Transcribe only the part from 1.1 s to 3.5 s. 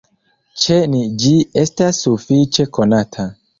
ĝi estas sufiĉe konata.